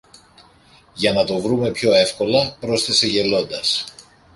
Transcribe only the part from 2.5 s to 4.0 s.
πρόσθεσε γελώντας.